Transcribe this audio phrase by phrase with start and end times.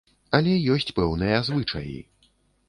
[0.37, 1.95] Але ёсць пэўныя звычаі.